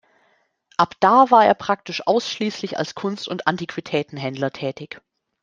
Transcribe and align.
Ab 0.77 0.95
da 0.99 1.29
war 1.29 1.45
er 1.45 1.53
praktisch 1.53 2.07
ausschließlich 2.07 2.79
als 2.79 2.95
Kunst- 2.95 3.27
und 3.27 3.45
Antiquitätenhändler 3.45 4.49
tätig. 4.51 4.99